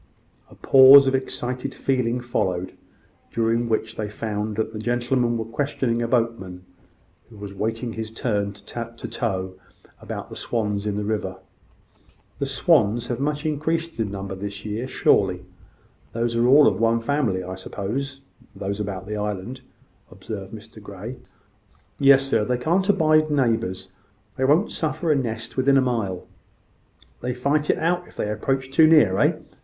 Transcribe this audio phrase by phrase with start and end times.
[0.49, 2.73] A pause of excited feeling followed,
[3.31, 6.63] during which they found that the gentlemen were questioning a boatman,
[7.29, 9.53] who was awaiting his turn to tow,
[10.01, 11.35] about the swans in the river.
[12.39, 15.45] "The swans have much increased in number this season, surely.
[16.13, 18.21] Those are all of one family, I suppose
[18.55, 19.61] those about the island,"
[20.09, 21.17] observed Mr Grey.
[21.99, 23.91] "Yes, sir; they can't abide neighbours.
[24.35, 26.25] They won't suffer a nest within a mile."
[27.21, 29.37] "They fight it out, if they approach too near, eh?"